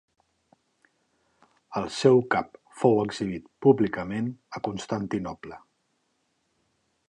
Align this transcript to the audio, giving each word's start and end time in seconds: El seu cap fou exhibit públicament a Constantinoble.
El 1.81 1.85
seu 1.97 2.21
cap 2.35 2.57
fou 2.81 2.97
exhibit 3.03 3.45
públicament 3.67 4.33
a 4.59 4.65
Constantinoble. 4.69 5.63